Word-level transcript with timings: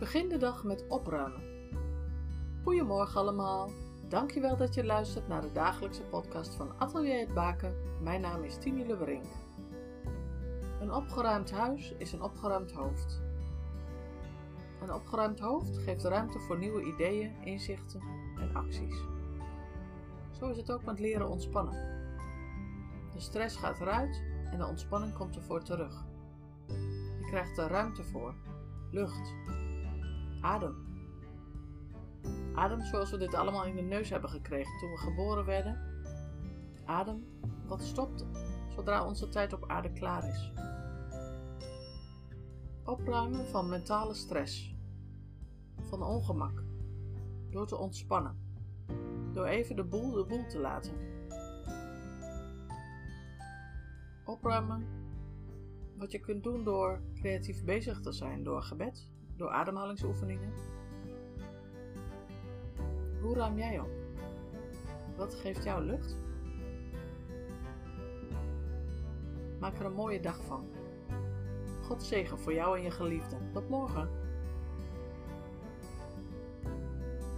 Begin 0.00 0.28
de 0.28 0.36
dag 0.36 0.64
met 0.64 0.86
opruimen. 0.88 1.42
Goedemorgen 2.62 3.20
allemaal. 3.20 3.70
Dankjewel 4.08 4.56
dat 4.56 4.74
je 4.74 4.84
luistert 4.84 5.28
naar 5.28 5.40
de 5.40 5.52
dagelijkse 5.52 6.02
podcast 6.02 6.54
van 6.54 6.72
Atelier 6.78 7.18
het 7.18 7.34
Baken. 7.34 7.74
Mijn 8.02 8.20
naam 8.20 8.42
is 8.42 8.58
Tini 8.58 8.86
Leverink. 8.86 9.24
Een 10.80 10.92
opgeruimd 10.92 11.50
huis 11.50 11.94
is 11.98 12.12
een 12.12 12.22
opgeruimd 12.22 12.72
hoofd. 12.72 13.22
Een 14.82 14.92
opgeruimd 14.92 15.40
hoofd 15.40 15.78
geeft 15.78 16.04
ruimte 16.04 16.38
voor 16.38 16.58
nieuwe 16.58 16.82
ideeën, 16.82 17.42
inzichten 17.44 18.00
en 18.36 18.54
acties. 18.54 19.04
Zo 20.38 20.48
is 20.48 20.56
het 20.56 20.72
ook 20.72 20.84
met 20.84 21.00
leren 21.00 21.28
ontspannen. 21.28 21.74
De 23.12 23.20
stress 23.20 23.56
gaat 23.56 23.80
eruit 23.80 24.22
en 24.50 24.58
de 24.58 24.66
ontspanning 24.66 25.14
komt 25.14 25.36
ervoor 25.36 25.62
terug. 25.62 26.04
Je 27.18 27.26
krijgt 27.30 27.58
er 27.58 27.68
ruimte 27.68 28.04
voor, 28.04 28.34
lucht, 28.90 29.34
adem. 30.40 30.88
Adem 32.54 32.80
zoals 32.80 33.10
we 33.10 33.16
dit 33.16 33.34
allemaal 33.34 33.64
in 33.64 33.76
de 33.76 33.82
neus 33.82 34.10
hebben 34.10 34.30
gekregen 34.30 34.78
toen 34.78 34.90
we 34.90 34.96
geboren 34.96 35.44
werden. 35.44 35.78
Adem 36.84 37.24
wat 37.66 37.82
stopt 37.82 38.26
zodra 38.68 39.06
onze 39.06 39.28
tijd 39.28 39.52
op 39.52 39.64
aarde 39.66 39.92
klaar 39.92 40.28
is. 40.28 40.52
Opruimen 42.84 43.46
van 43.46 43.68
mentale 43.68 44.14
stress, 44.14 44.74
van 45.80 46.02
ongemak, 46.02 46.62
door 47.50 47.66
te 47.66 47.76
ontspannen, 47.76 48.38
door 49.32 49.46
even 49.46 49.76
de 49.76 49.84
boel 49.84 50.10
de 50.10 50.24
boel 50.24 50.46
te 50.46 50.58
laten. 50.58 50.92
Opruimen 54.24 54.86
wat 55.96 56.12
je 56.12 56.20
kunt 56.20 56.42
doen 56.42 56.64
door 56.64 57.02
creatief 57.14 57.64
bezig 57.64 58.00
te 58.00 58.12
zijn, 58.12 58.42
door 58.42 58.62
gebed, 58.62 59.10
door 59.40 59.50
ademhalingsoefeningen. 59.50 60.52
Hoe 63.20 63.34
ruim 63.34 63.56
jij 63.58 63.80
op? 63.80 63.90
Wat 65.16 65.34
geeft 65.34 65.64
jou 65.64 65.84
lucht? 65.84 66.16
Maak 69.58 69.78
er 69.78 69.84
een 69.84 69.92
mooie 69.92 70.20
dag 70.20 70.44
van. 70.44 70.68
God 71.82 72.02
zegen 72.02 72.38
voor 72.38 72.52
jou 72.52 72.76
en 72.76 72.82
je 72.82 72.90
geliefden. 72.90 73.50
Tot 73.52 73.68
morgen. 73.68 74.08